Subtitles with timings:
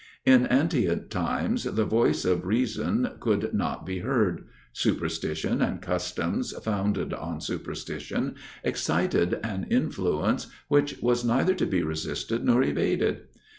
[0.25, 4.45] In antient times the voice of reason could not be heard.
[4.73, 8.33] Superstition, and customs founded on superstition,
[8.63, 13.27] excited an influence which was neither to be resisted nor evaded.